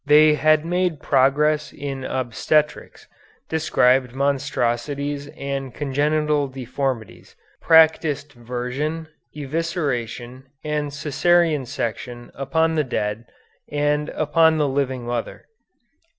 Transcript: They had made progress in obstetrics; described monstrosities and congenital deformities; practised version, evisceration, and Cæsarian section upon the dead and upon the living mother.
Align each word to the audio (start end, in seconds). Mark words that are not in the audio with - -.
They 0.07 0.33
had 0.33 0.65
made 0.65 0.99
progress 0.99 1.71
in 1.71 2.03
obstetrics; 2.05 3.05
described 3.49 4.15
monstrosities 4.15 5.27
and 5.37 5.75
congenital 5.75 6.47
deformities; 6.47 7.35
practised 7.61 8.33
version, 8.33 9.09
evisceration, 9.37 10.45
and 10.63 10.89
Cæsarian 10.89 11.67
section 11.67 12.31
upon 12.33 12.73
the 12.73 12.83
dead 12.83 13.25
and 13.71 14.09
upon 14.15 14.57
the 14.57 14.67
living 14.67 15.05
mother. 15.05 15.45